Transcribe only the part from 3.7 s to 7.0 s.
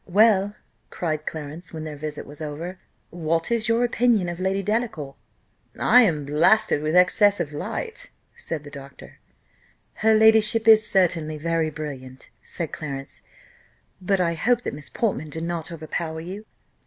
opinion of Lady Delacour?" "I am 'blasted with